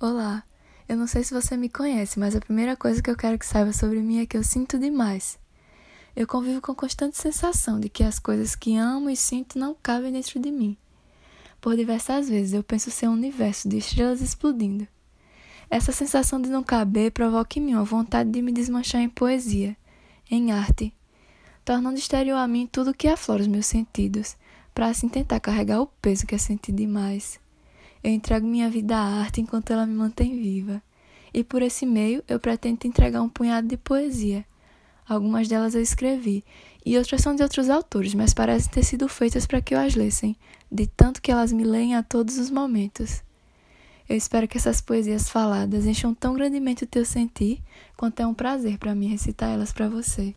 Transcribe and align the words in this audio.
Olá, 0.00 0.44
eu 0.88 0.96
não 0.96 1.08
sei 1.08 1.24
se 1.24 1.34
você 1.34 1.56
me 1.56 1.68
conhece, 1.68 2.20
mas 2.20 2.36
a 2.36 2.40
primeira 2.40 2.76
coisa 2.76 3.02
que 3.02 3.10
eu 3.10 3.16
quero 3.16 3.36
que 3.36 3.44
saiba 3.44 3.72
sobre 3.72 3.98
mim 3.98 4.20
é 4.20 4.26
que 4.26 4.36
eu 4.36 4.44
sinto 4.44 4.78
demais. 4.78 5.40
Eu 6.14 6.24
convivo 6.24 6.60
com 6.60 6.70
a 6.70 6.74
constante 6.76 7.16
sensação 7.16 7.80
de 7.80 7.88
que 7.88 8.04
as 8.04 8.20
coisas 8.20 8.54
que 8.54 8.76
amo 8.76 9.10
e 9.10 9.16
sinto 9.16 9.58
não 9.58 9.74
cabem 9.74 10.12
dentro 10.12 10.38
de 10.38 10.52
mim. 10.52 10.76
Por 11.60 11.74
diversas 11.74 12.28
vezes 12.28 12.52
eu 12.52 12.62
penso 12.62 12.92
ser 12.92 13.08
um 13.08 13.14
universo 13.14 13.68
de 13.68 13.78
estrelas 13.78 14.20
explodindo. 14.20 14.86
Essa 15.68 15.90
sensação 15.90 16.40
de 16.40 16.48
não 16.48 16.62
caber 16.62 17.10
provoca 17.10 17.58
em 17.58 17.62
mim 17.62 17.74
uma 17.74 17.82
vontade 17.82 18.30
de 18.30 18.40
me 18.40 18.52
desmanchar 18.52 19.00
em 19.00 19.08
poesia, 19.08 19.76
em 20.30 20.52
arte, 20.52 20.94
tornando 21.64 21.98
exterior 21.98 22.36
a 22.36 22.46
mim 22.46 22.68
tudo 22.70 22.94
que 22.94 23.08
aflora 23.08 23.42
os 23.42 23.48
meus 23.48 23.66
sentidos, 23.66 24.36
para 24.72 24.86
assim 24.86 25.08
tentar 25.08 25.40
carregar 25.40 25.80
o 25.80 25.88
peso 25.88 26.24
que 26.24 26.36
é 26.36 26.38
sentir 26.38 26.70
demais. 26.70 27.40
Eu 28.02 28.12
entrego 28.12 28.46
minha 28.46 28.70
vida 28.70 28.96
à 28.96 29.20
arte 29.20 29.40
enquanto 29.40 29.72
ela 29.72 29.86
me 29.86 29.94
mantém 29.94 30.40
viva. 30.40 30.82
E 31.32 31.44
por 31.44 31.62
esse 31.62 31.84
meio 31.84 32.22
eu 32.28 32.38
pretendo 32.40 32.78
te 32.78 32.88
entregar 32.88 33.22
um 33.22 33.28
punhado 33.28 33.68
de 33.68 33.76
poesia. 33.76 34.44
Algumas 35.08 35.48
delas 35.48 35.74
eu 35.74 35.80
escrevi, 35.80 36.44
e 36.84 36.98
outras 36.98 37.22
são 37.22 37.34
de 37.34 37.42
outros 37.42 37.70
autores, 37.70 38.14
mas 38.14 38.34
parecem 38.34 38.70
ter 38.70 38.82
sido 38.82 39.08
feitas 39.08 39.46
para 39.46 39.60
que 39.60 39.74
eu 39.74 39.78
as 39.78 39.94
lessem, 39.94 40.36
de 40.70 40.86
tanto 40.86 41.22
que 41.22 41.32
elas 41.32 41.50
me 41.50 41.64
leem 41.64 41.96
a 41.96 42.02
todos 42.02 42.38
os 42.38 42.50
momentos. 42.50 43.22
Eu 44.08 44.16
espero 44.16 44.46
que 44.46 44.56
essas 44.56 44.80
poesias 44.80 45.28
faladas 45.28 45.86
encham 45.86 46.14
tão 46.14 46.34
grandemente 46.34 46.84
o 46.84 46.86
teu 46.86 47.04
sentir, 47.04 47.62
quanto 47.96 48.20
é 48.20 48.26
um 48.26 48.34
prazer 48.34 48.78
para 48.78 48.94
mim 48.94 49.08
recitar 49.08 49.50
elas 49.50 49.72
para 49.72 49.88
você. 49.88 50.34